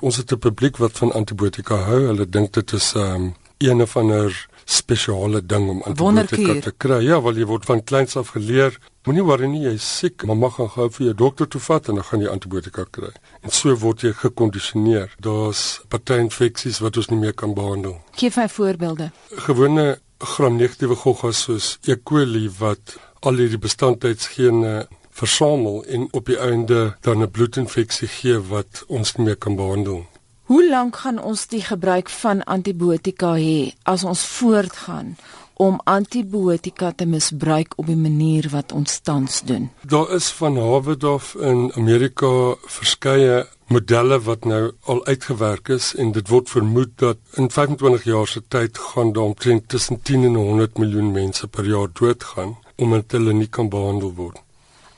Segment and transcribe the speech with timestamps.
[0.00, 2.06] Ons het 'n publiek wat van antibiotika hou.
[2.06, 7.00] Hulle dink dit is 'n um, een of ander spesiale ding om antibiotika te kry.
[7.04, 8.78] Ja, want jy word van kleins af geleer,
[9.08, 11.94] moenie worry nie, jy's siek, maar mag gaan gou vir jou dokter toe vat en
[11.94, 13.10] dan gaan jy antibiotika kry.
[13.42, 15.14] En so word jy gekondisioneer.
[15.18, 17.98] Daar's party infeksies wat ons nie meer kan behandel.
[18.20, 19.10] Geef my voorbeelde.
[19.48, 21.96] Gewone gram-negatiewe goggas soos E.
[21.96, 28.84] coli wat al hierdie bestandheidsgene versamel en op die einde dan 'n bloedinfeksie gee wat
[28.86, 30.06] ons nie meer kan behandel.
[30.42, 35.16] Hoe lank gaan ons die gebruik van antibiotika hê as ons voortgaan
[35.54, 39.70] om antibiotika te misbruik op die manier wat ons tans doen?
[39.86, 46.28] Daar is van Hawedoff in Amerika verskeie modelle wat nou al uitgewerk is en dit
[46.28, 50.78] word vermoed dat in 25 jaar se tyd gaan daar omtrent tussen 10 en 100
[50.78, 54.40] miljoen mense per jaar doodgaan omdat hulle nie kan behandel word.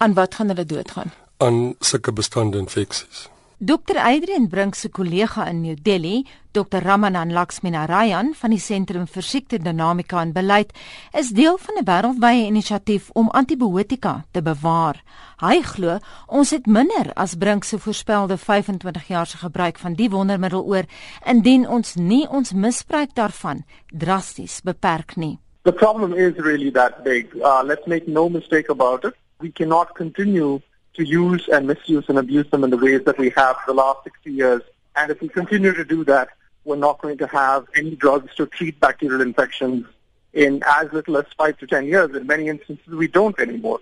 [0.02, 1.12] Aan wat gaan hulle doodgaan?
[1.36, 3.28] Aan sulke bestande infeksies.
[3.58, 3.96] Dr.
[3.96, 6.82] Adrian Brink se kollega in New Delhi, Dr.
[6.82, 10.72] Ramanan Laxminarayan van die Sentrum vir Siekte Dinamika en Beleid,
[11.18, 15.02] is deel van 'n wêreldwye inisiatief om antibiotika te bewaar.
[15.38, 20.10] Hy glo ons het minder as Brink se voorspelde 25 jaar se gebruik van die
[20.10, 20.84] wondermiddel oor
[21.26, 25.38] indien ons nie ons misbruik daarvan drasties beperk nie.
[25.62, 27.34] The problem is really that big.
[27.34, 29.14] Uh, let's make no mistake about it.
[29.42, 30.60] We cannot continue
[30.96, 33.78] to use and misuse and abuse them in the ways that we have for the
[33.82, 34.62] last 60 years.
[34.94, 36.28] And if we continue to do that,
[36.64, 39.84] we're not going to have any drugs to treat bacterial infections
[40.32, 42.14] in as little as 5 to 10 years.
[42.14, 43.80] In many instances, we don't anymore.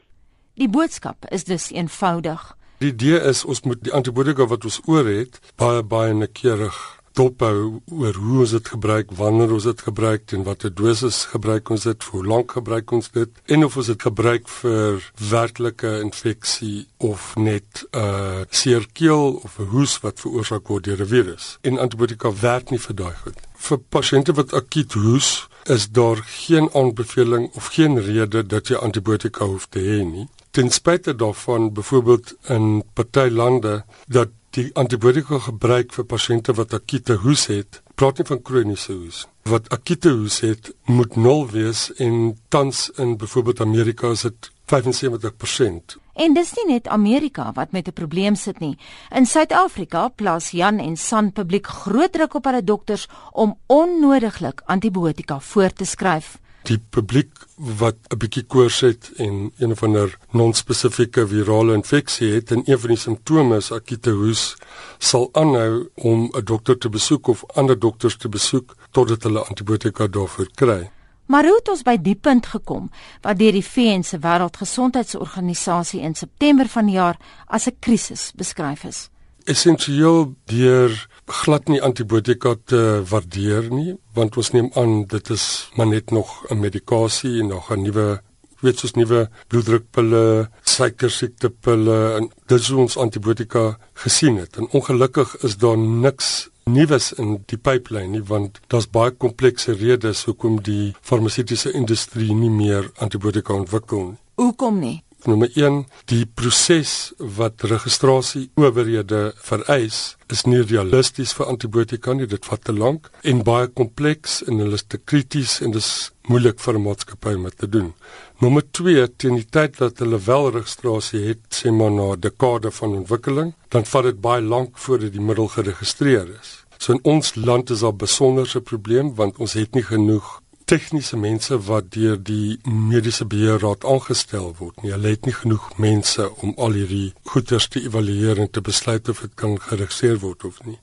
[0.55, 2.57] Die boodskap is dus eenvoudig.
[2.79, 6.79] Die idee is ons moet die antibiotika wat ons oor het baie baie noukeurig
[7.19, 11.87] dophou oor hoe ons dit gebruik, wanneer ons dit gebruik en watter dosis gebruik ons
[11.89, 17.35] dit, hoe lank gebruik ons dit en of ons dit gebruik vir werklike infeksie of
[17.37, 21.59] net 'n uh, seerkeel of 'n hoes wat veroorsaak word deur 'n virus.
[21.63, 23.39] En antibiotika werk nie vir daai goed.
[23.57, 29.45] Vir pasiënte wat akuut hoes, is daar geen aanbeveling of geen rede dat jy antibiotika
[29.45, 30.29] hoef te hê nie.
[30.51, 37.21] Ten spyte daarvan byvoorbeeld in party lande dat die antibiotika gebruik vir pasiënte wat akute
[37.23, 39.25] hoes het, praat nie van kroniese hoes.
[39.47, 45.97] Wat akute hoes het, moet nul wees en tans in byvoorbeeld Amerika is dit 75%.
[46.21, 48.77] En dis nie net Amerika wat met 'n probleem sit nie.
[49.11, 55.41] In Suid-Afrika plaas Jan en San publiek groot druk op hulle dokters om onnodiglik antibiotika
[55.41, 61.27] voor te skryf die publiek wat 'n bietjie koors het en een of ander non-spesifieke
[61.27, 64.57] virale infeksie het en een van die simptome is akute hoes
[64.99, 70.07] sal aanhou om 'n dokter te besoek of ander dokters te besoek totdat hulle antibiotika
[70.07, 70.91] daarvoor kry.
[71.27, 72.91] Maar hoe het ons by die punt gekom
[73.23, 77.17] wat deur die VN se Wêreldgesondheidsorganisasie in September vanjaar
[77.47, 79.09] as 'n krisis beskryf is?
[79.45, 85.87] Essensieel deur glad nie antibiotika te waardeer nie want ons neem aan dit is maar
[85.87, 88.21] net nog 'n medikasie en nog 'n nuwe
[88.61, 94.57] weet soos nuwe bloeddrukpille, suikersiekte-pille en dis hoe ons antibiotika gesien het.
[94.61, 100.25] En ongelukkig is daar niks nuus in die pipeline nie want daar's baie komplekse redes
[100.29, 104.19] hoekom die farmaseutiese industrie nie meer antibiotika ontwikkel nie.
[104.41, 105.01] Hoekom nie?
[105.29, 112.47] Nommer 1, die proses wat registrasie owerhede vereis is nie realisties vir antibiotika nie, dit
[112.49, 115.91] vat te lank en baie kompleks en hulle is te krities en dis
[116.31, 117.93] moeilik vir 'n maatskappy om te doen.
[118.41, 122.97] Nommer 2, teen die tyd dat hulle wel registrasie het, sê maar na dekade van
[123.03, 126.65] ontwikkeling, dan vat dit baie lank voordat die middel geregistreer is.
[126.79, 131.57] So in ons land is daar besonderse probleem want ons het nie genoeg tegniese mense
[131.67, 134.93] wat deur die mediese beheerraad aangestel word nie.
[134.95, 139.25] Hulle het nie genoeg mense om al hierdie goeders te evalueer en te besluit of
[139.25, 140.79] dit kan geregistreer word of nie.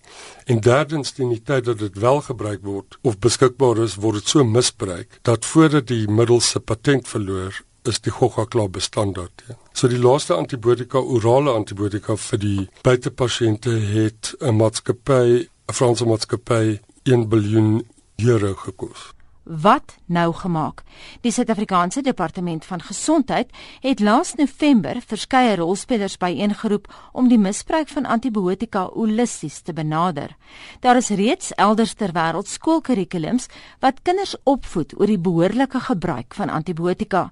[0.52, 4.44] En derdens, die tyd dat dit wel gebruik word of beskikbaar is, word dit so
[4.44, 9.44] misbruik dat voordat die middel se patent verloor is die gogga klaar bestandaard.
[9.48, 9.56] Ja.
[9.72, 16.80] So die laaste antibiotika, orale antibiotika vir die buitepasiënte het 'n maatskappy, 'n Franse maatskappy
[17.04, 17.86] 1 biljoen
[18.18, 19.14] euro gekos.
[19.48, 20.82] Wat nou gemaak?
[21.24, 28.06] Die Suid-Afrikaanse Departement van Gesondheid het laas November verskeie rolspelers byeengeroep om die misbruik van
[28.06, 30.34] antibiotika holisties te benader.
[30.84, 33.48] Daar is reeds elders ter wêreld skoolkurrikulums
[33.80, 37.30] wat kinders opvoed oor die behoorlike gebruik van antibiotika.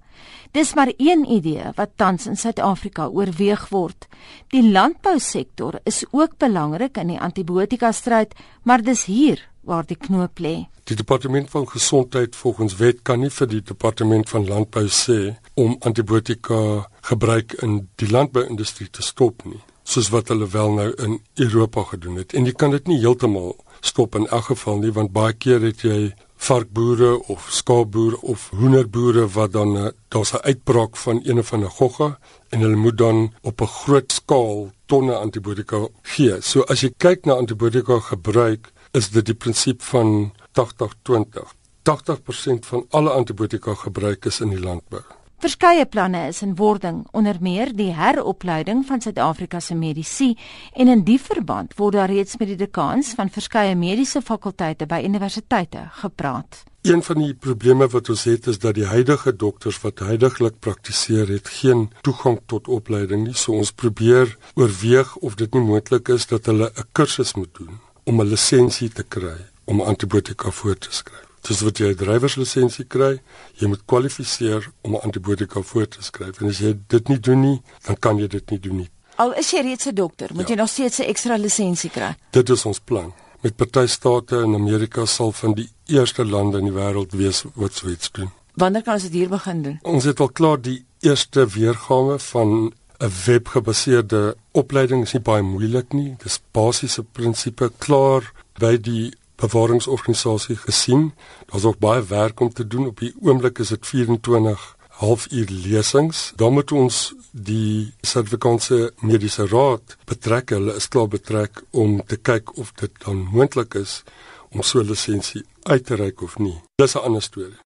[0.55, 4.07] Dis maar een idee wat tans in Suid-Afrika oorweeg word.
[4.55, 8.31] Die landbousektor is ook belangrik in die antibiotika stryd,
[8.63, 10.55] maar dis hier waar die knoop lê.
[10.85, 15.77] Die departement van gesondheid volgens wet kan nie vir die departement van landbou sê om
[15.79, 19.61] antibiotika gebruik in die landbouindustrie te stop nie.
[19.85, 22.33] soos wat hulle wel nou in Europa gedoen het.
[22.33, 23.53] En jy kan dit nie heeltemal
[23.85, 25.99] stop in elk geval nie want baie keer het jy
[26.45, 31.69] varkboere of skaapboere of hoenderboere wat dan eh, daar's 'n uitbraak van een of ander
[31.69, 32.17] gogga
[32.49, 36.41] en hulle moet dan op 'n groot skaal tonne antibiotika gee.
[36.41, 41.43] So as jy kyk na antibiotika gebruik, is dit die prinsip van 80-20.
[41.85, 45.03] 80% van alle antibiotika gebruik is in die landbou.
[45.43, 50.31] Verskeie planne is in wording, onder meer die heropleiding van Suid-Afrika se medisy
[50.73, 55.03] en in die verband word daar reeds met die dekans van verskeie mediese fakulteite by
[55.05, 56.63] universiteite gepraat.
[56.87, 61.27] Een van die probleme wat ons het is dat die huidige dokters wat heidaglik praktiseer
[61.29, 63.35] het geen toegang tot opleiding nie.
[63.35, 67.84] So ons probeer oorweeg of dit nie moontlik is dat hulle 'n kursus moet doen
[68.05, 71.25] om 'n lisensie te kry om antibiotika voor te skryf.
[71.41, 73.21] Dis wat jy 'n drywerslisensie kry,
[73.53, 76.41] jy moet kwalifiseer om 'n antibiotika voor te skryf.
[76.41, 78.89] En as jy dit nie doen nie, dan kan jy dit nie doen nie.
[79.15, 80.53] Al is jy reeds 'n dokter, moet ja.
[80.53, 82.15] jy nog steeds 'n ekstra lisensie kry.
[82.29, 83.13] Dit is ons plan.
[83.41, 87.73] Met party state in Amerika sal van die eerste lande in die wêreld wees wat
[87.73, 88.31] so iets doen.
[88.53, 89.79] Wanneer kan ons dit hier begin doen?
[89.81, 92.73] Ons het al klaar die eerste weergawe van
[93.05, 96.15] 'n webgebaseerde opleiding is nie baie moeilik nie.
[96.23, 101.11] Dis basiese prinsipe klaar by die bewaringsorganisasie gesien.
[101.51, 102.87] Daar's ook baie werk om te doen.
[102.87, 106.31] Op die oomblik is dit 24 halfuur lesings.
[106.35, 110.55] Dan moet ons die Suid-Afrikaanse Mediese Raad betrek.
[110.55, 114.03] Hulle is klaar betrek om te kyk of dit dan moontlik is
[114.49, 116.61] om so 'n lisensie uit te reik of nie.
[116.75, 117.59] Dis 'n ander storie.